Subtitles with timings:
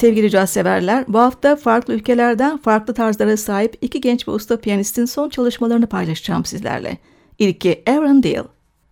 [0.00, 5.04] Sevgili caz severler, bu hafta farklı ülkelerden farklı tarzlara sahip iki genç ve usta piyanistin
[5.04, 6.98] son çalışmalarını paylaşacağım sizlerle.
[7.38, 8.44] İlki Aaron Deal.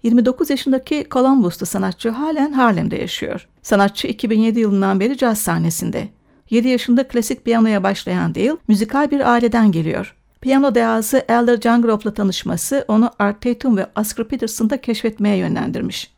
[0.02, 3.48] 29 yaşındaki Columbus'ta sanatçı halen Harlem'de yaşıyor.
[3.62, 6.08] Sanatçı 2007 yılından beri caz sahnesinde.
[6.50, 10.14] 7 yaşında klasik piyanoya başlayan Deal, müzikal bir aileden geliyor.
[10.40, 16.10] Piyano dehası Elder Jungrop'la tanışması onu Art Tatum ve Oscar Peterson'da keşfetmeye yönlendirmiş.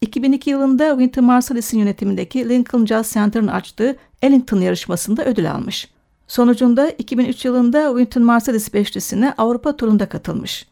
[0.00, 5.88] 2002 yılında Wynton Marsalis'in yönetimindeki Lincoln Jazz Center'ın açtığı Ellington yarışmasında ödül almış.
[6.28, 10.66] Sonucunda 2003 yılında Wynton Marsalis beşlisine Avrupa turunda katılmış.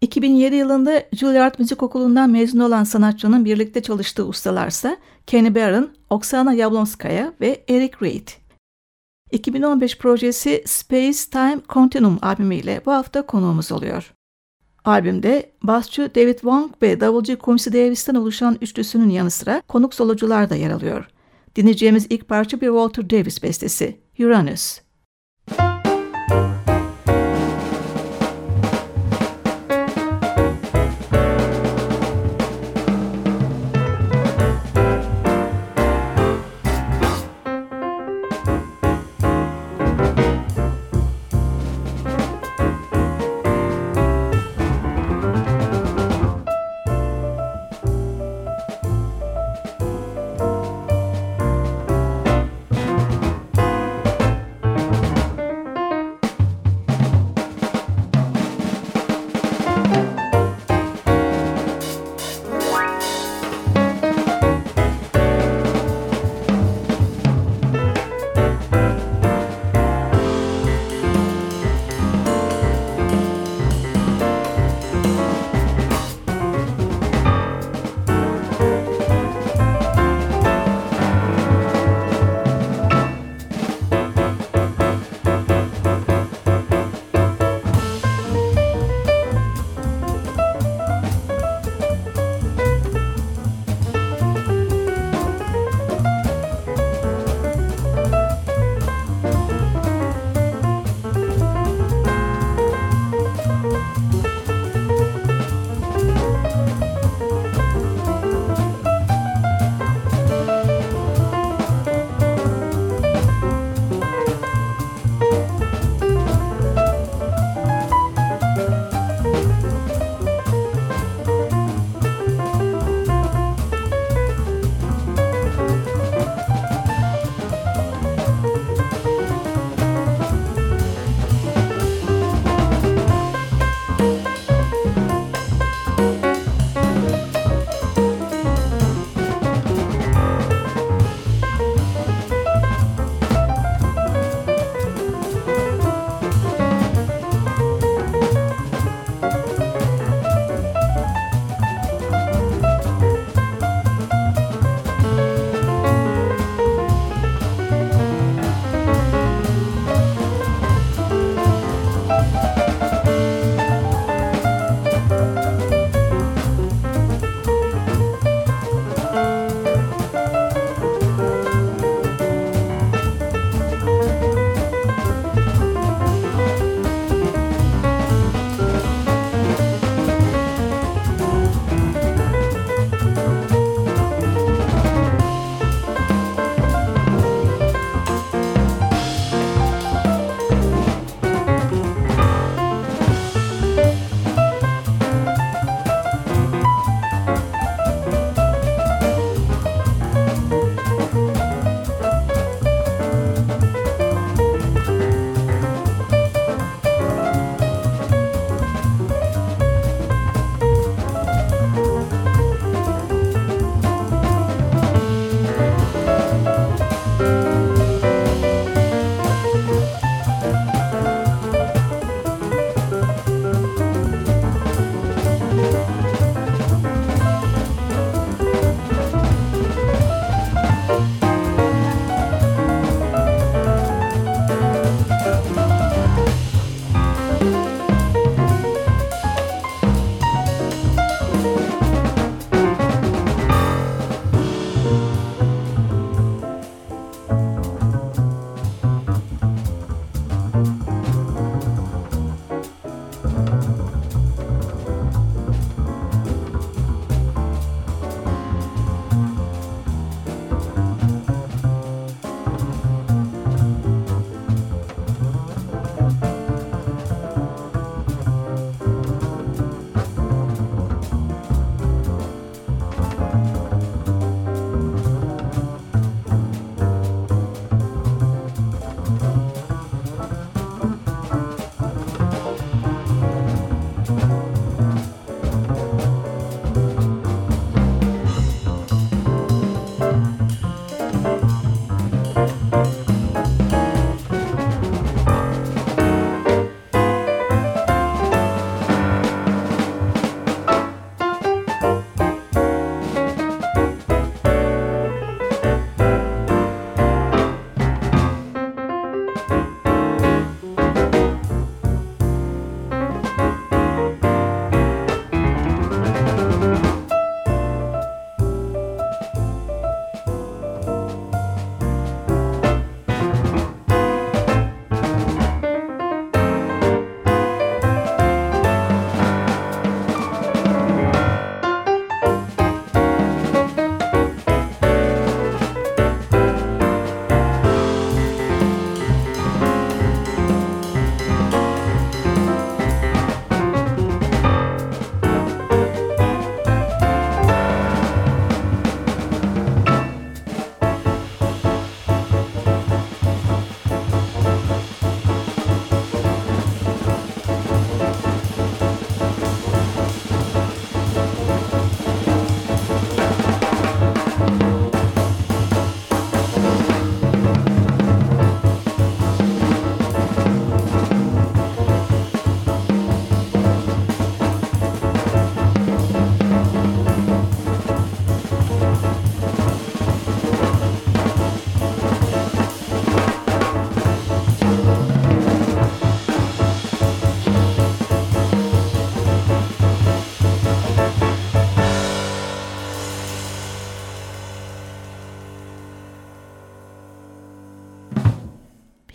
[0.00, 7.32] 2007 yılında Juilliard Müzik Okulu'ndan mezun olan sanatçının birlikte çalıştığı ustalarsa Kenny Barron, Oksana Yablonskaya
[7.40, 8.28] ve Eric Reid.
[9.30, 14.12] 2015 projesi Space Time Continuum albümüyle bu hafta konuğumuz oluyor.
[14.84, 20.54] Albümde basçı David Wong ve davulcu Quincy Davis'ten oluşan üçlüsünün yanı sıra konuk solocular da
[20.54, 21.08] yer alıyor.
[21.56, 24.85] Dinleyeceğimiz ilk parça bir Walter Davis bestesi, Uranus.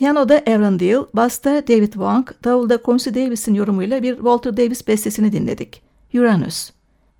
[0.02, 5.82] Piyanoda Aaron Deal, basta David Wong, davulda Quincy Davis'in yorumuyla bir Walter Davis bestesini dinledik.
[6.14, 6.72] Uranus.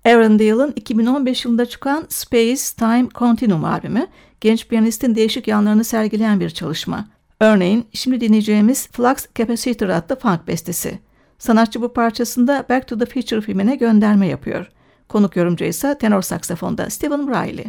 [0.04, 4.06] Aaron Deal'ın 2015 yılında çıkan Space Time Continuum albümü,
[4.40, 7.08] genç piyanistin değişik yanlarını sergileyen bir çalışma.
[7.40, 10.98] Örneğin şimdi dinleyeceğimiz Flux Capacitor adlı funk bestesi.
[11.38, 14.70] Sanatçı bu parçasında Back to the Future filmine gönderme yapıyor.
[15.08, 17.66] Konuk yorumcu ise tenor saksafonda Stephen Riley.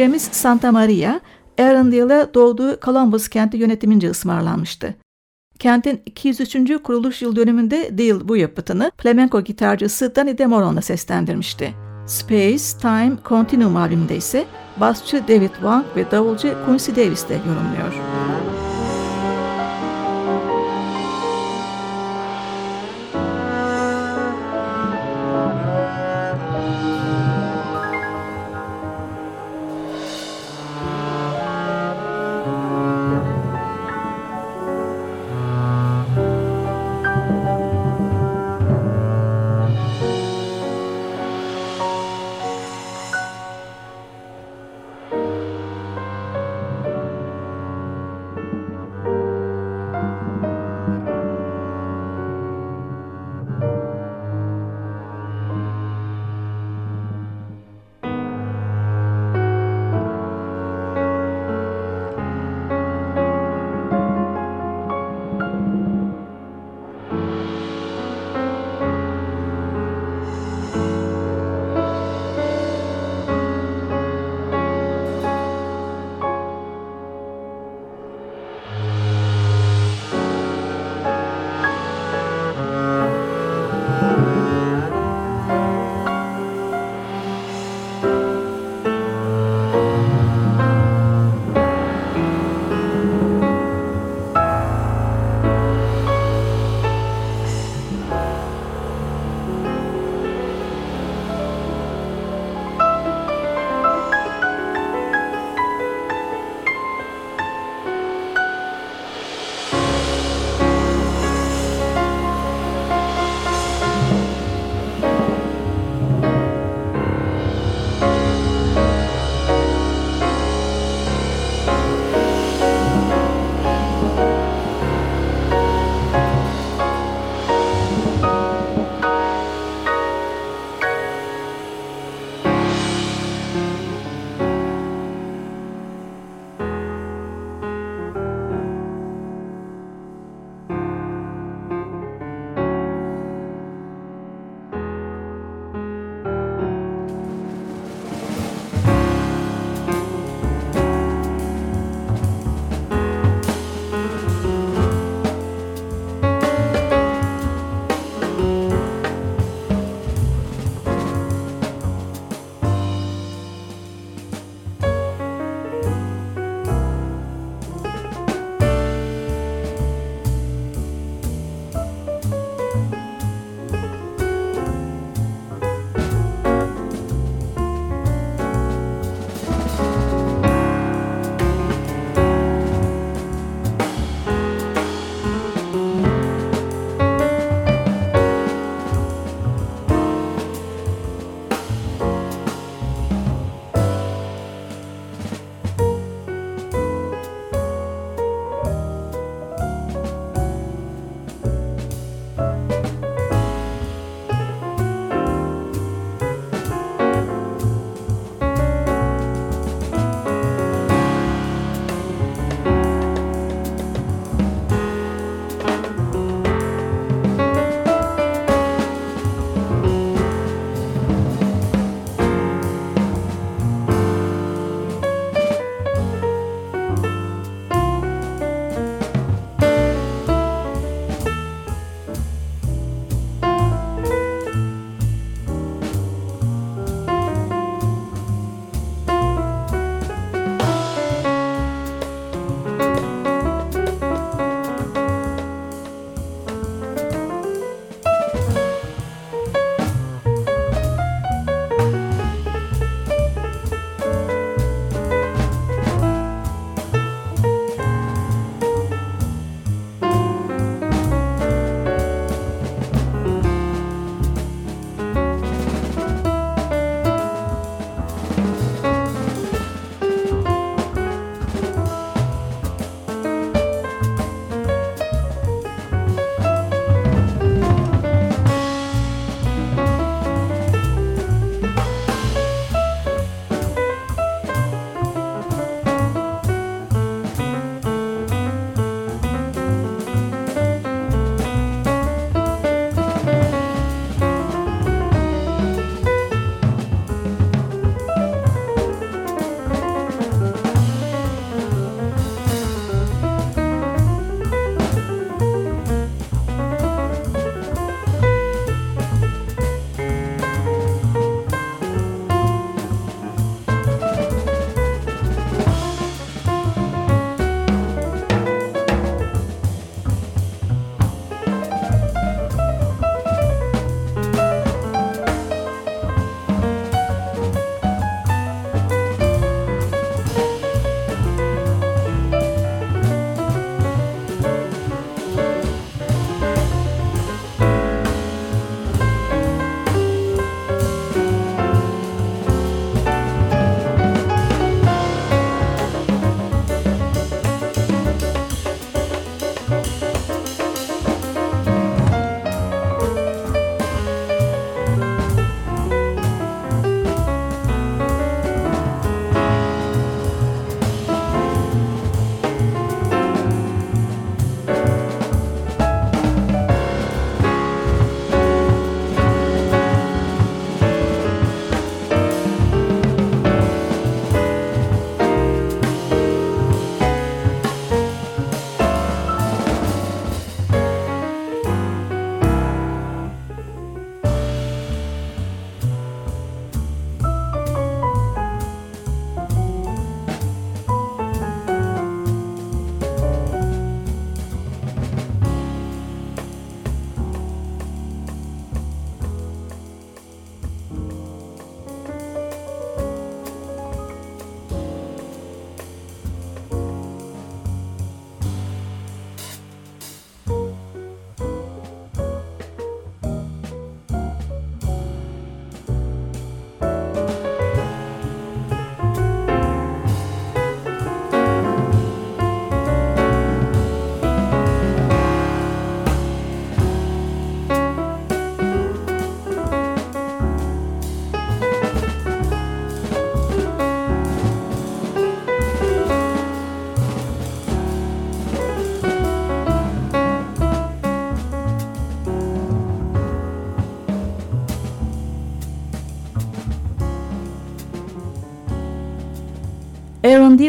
[0.00, 1.20] Dinleyeceğimiz Santa Maria,
[1.58, 4.94] Arundel'e doğduğu Columbus kenti yönetimince ısmarlanmıştı.
[5.58, 6.82] Kentin 203.
[6.84, 11.74] kuruluş yıl dönümünde Deal bu yapıtını flamenco gitarcısı Danny DeMoron'la seslendirmişti.
[12.06, 14.44] Space, Time, Continuum albümünde ise
[14.76, 17.94] basçı David Wang ve davulcu Quincy Davis de yorumluyor.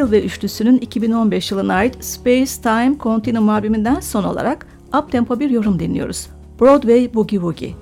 [0.01, 4.67] Deal ve üçlüsünün 2015 yılına ait Space Time Continuum albümünden son olarak
[5.03, 6.29] uptempo bir yorum dinliyoruz.
[6.59, 7.75] Broadway Boogie Woogie.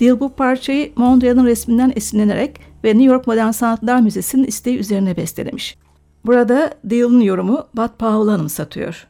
[0.00, 5.78] Deal bu parçayı Mondrian'ın resminden esinlenerek ve New York Modern Sanatlar Müzesi'nin isteği üzerine bestelemiş.
[6.26, 9.06] Burada Deal'ın yorumu Bud Powell'ı anımsatıyor.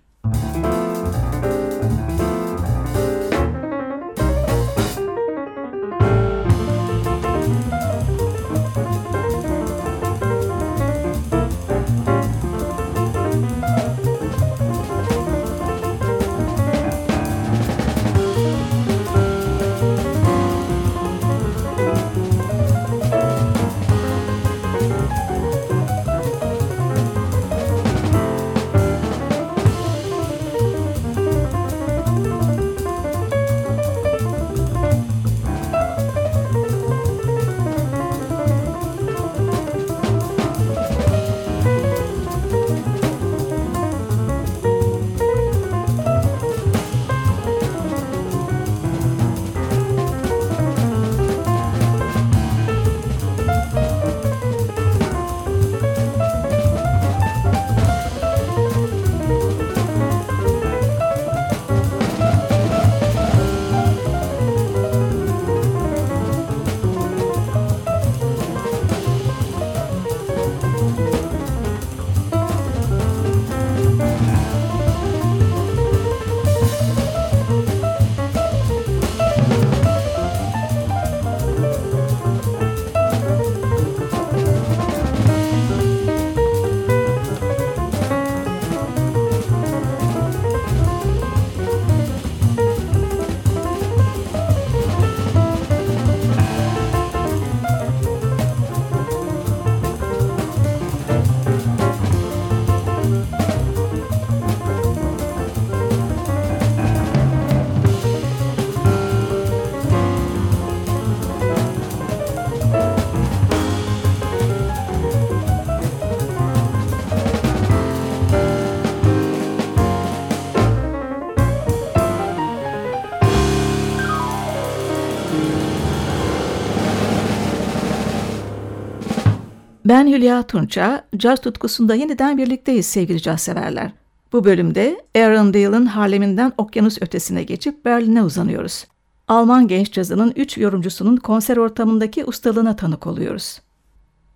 [130.05, 133.91] Ben Hülya Tunça, caz tutkusunda yeniden birlikteyiz sevgili caz severler.
[134.33, 138.87] Bu bölümde Aaron Dale'ın Harlem'inden okyanus ötesine geçip Berlin'e uzanıyoruz.
[139.29, 143.61] Alman genç cazının üç yorumcusunun konser ortamındaki ustalığına tanık oluyoruz.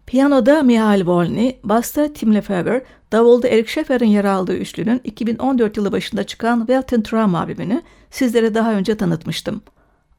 [0.06, 6.24] Piyanoda Mihail Volny, basta Tim Lefebvre, davulda Eric Schaffer'in yer aldığı üçlünün 2014 yılı başında
[6.24, 9.60] çıkan Welten Traum albümünü sizlere daha önce tanıtmıştım.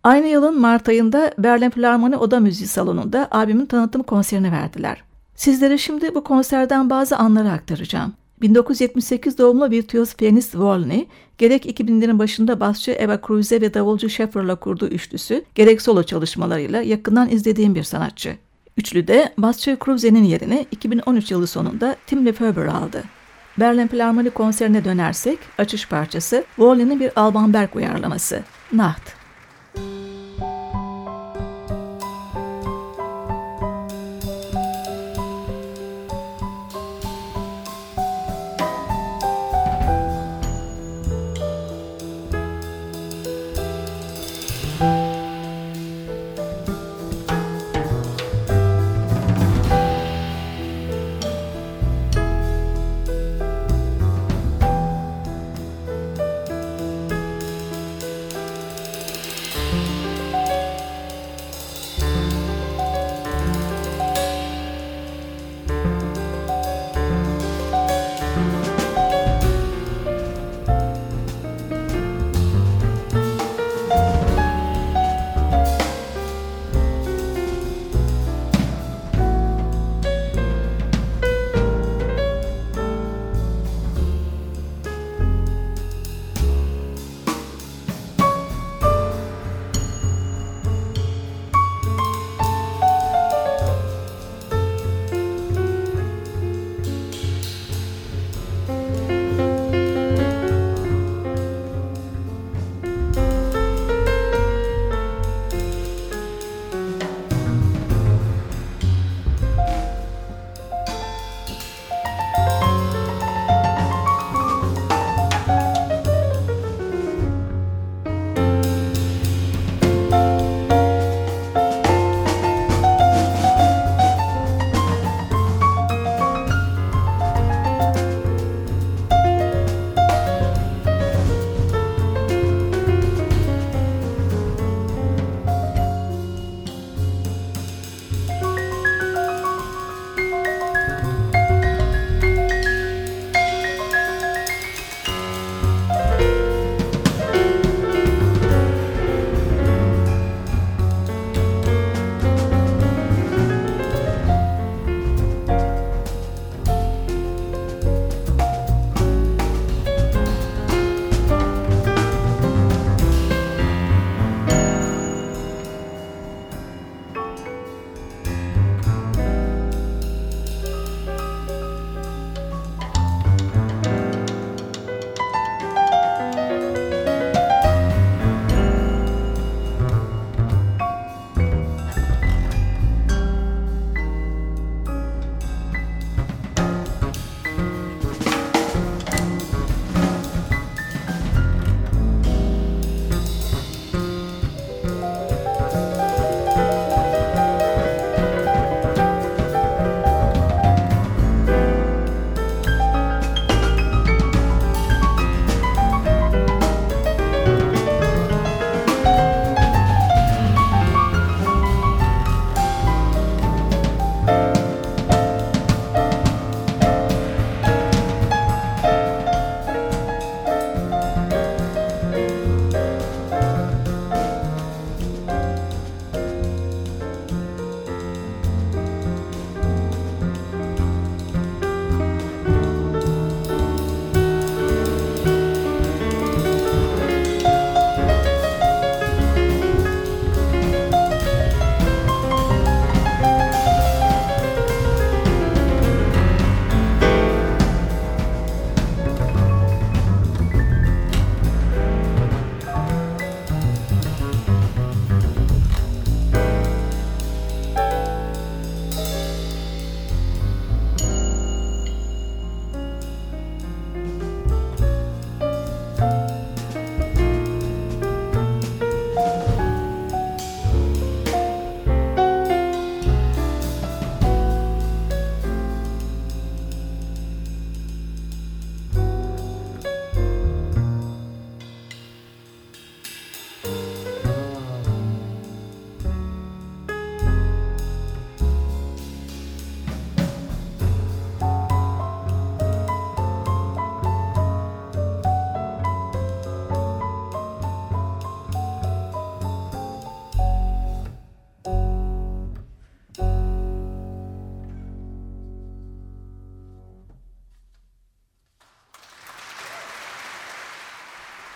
[0.04, 5.09] Aynı yılın Mart ayında Berlin Philharmoni Oda Müziği Salonu'nda albümün tanıtım konserini verdiler.
[5.40, 8.14] Sizlere şimdi bu konserden bazı anları aktaracağım.
[8.42, 14.88] 1978 doğumlu virtüöz piyanist Volney, gerek 2000'lerin başında basçı Eva Cruze ve davulcu Sheffer'la kurduğu
[14.88, 18.38] üçlüsü, gerek solo çalışmalarıyla yakından izlediğim bir sanatçı.
[18.78, 23.04] Üçlüde basçı Cruze'nin yerini 2013 yılı sonunda Tim Lefebvre aldı.
[23.60, 29.19] Berlin Philharmoni konserine dönersek açış parçası Volney'nin bir Alban Berg uyarlaması, Nacht.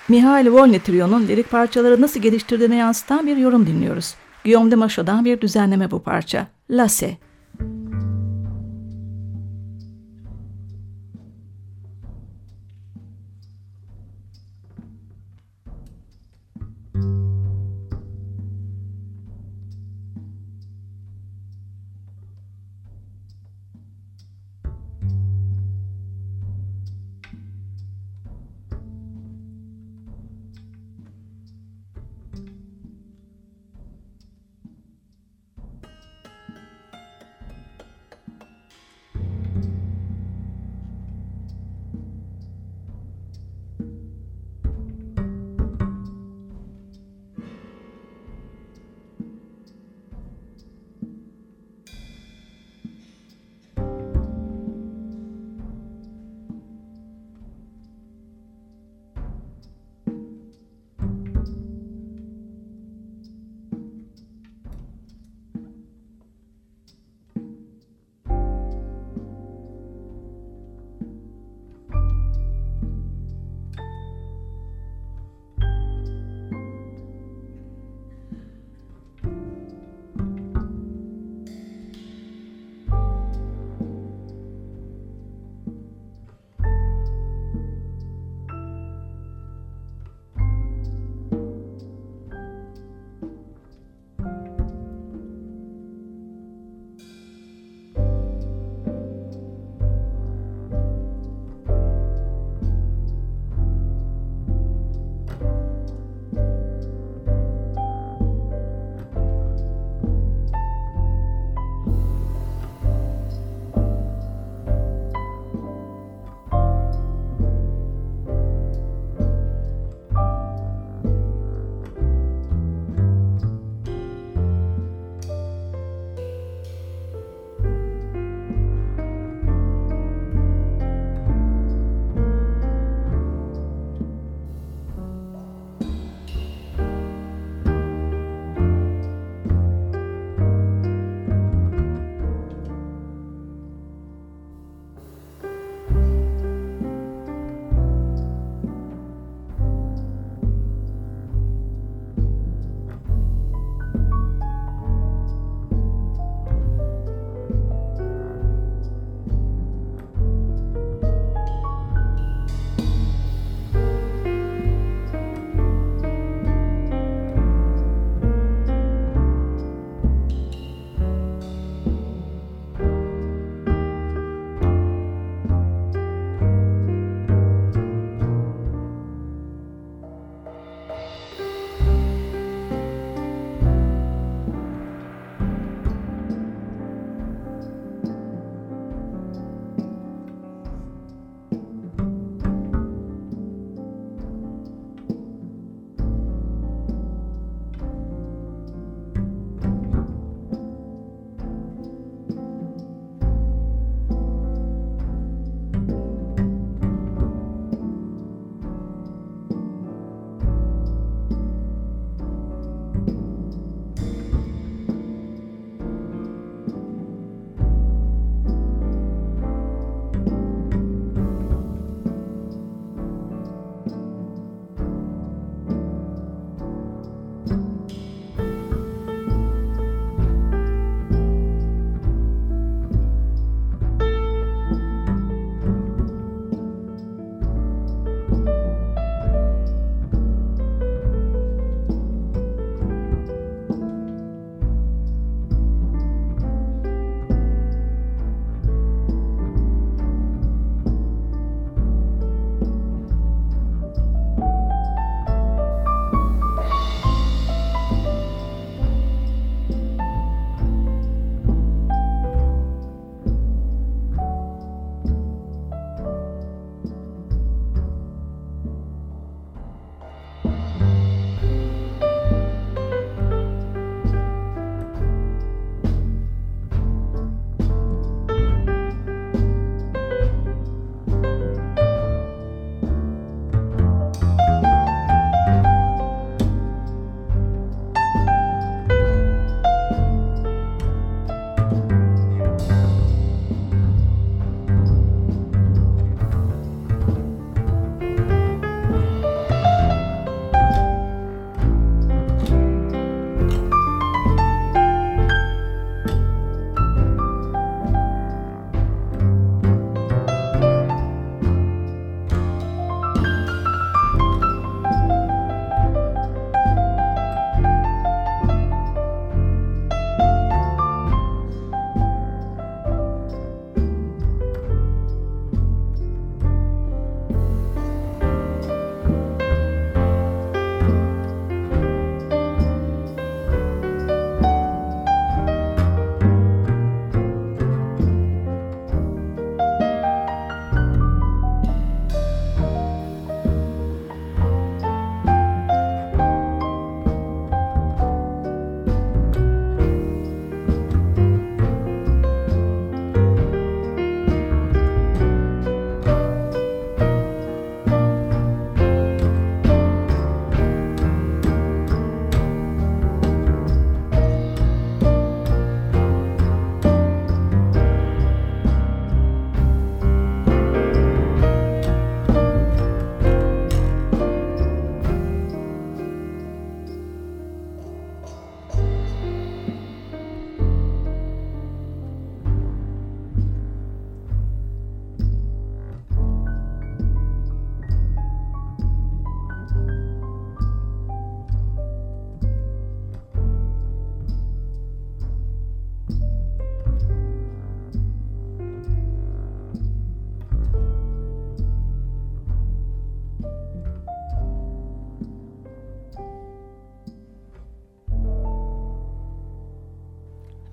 [0.09, 4.15] Mihail Volny Trio'nun lirik parçaları nasıl geliştirdiğini yansıtan bir yorum dinliyoruz.
[4.45, 6.47] Guillaume de Machaut'dan bir düzenleme bu parça.
[6.69, 7.17] Lasse.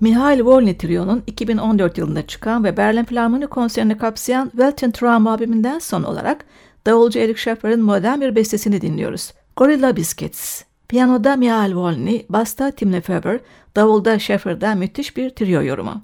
[0.01, 6.03] Mihail Volny Trio'nun 2014 yılında çıkan ve Berlin Filarmoni konserini kapsayan Welten Traum albümünden son
[6.03, 6.45] olarak
[6.85, 9.33] davulcu Eric Schaffer'ın modern bir bestesini dinliyoruz.
[9.55, 10.63] Gorilla Biscuits.
[10.87, 13.39] Piyanoda Mihail Volny, basta Tim Lefebvre,
[13.75, 16.01] davulda Schaffer'da müthiş bir trio yorumu.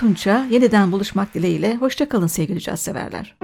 [0.00, 0.46] Tunça.
[0.50, 1.76] Yeniden buluşmak dileğiyle.
[1.76, 3.34] Hoşçakalın sevgili caz severler.